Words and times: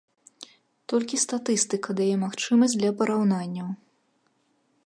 Толькі 0.93 1.19
статыстыка 1.25 1.89
дае 2.01 2.09
магчымасць 2.25 2.77
для 2.81 2.91
параўнанняў. 3.03 3.67